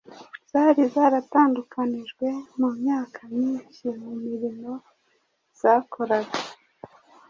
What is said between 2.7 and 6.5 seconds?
myaka myinshi mu mirimo zakoraga,